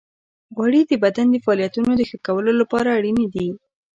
[0.55, 3.47] غوړې د بدن د فعالیتونو د ښه کولو لپاره اړینې دي.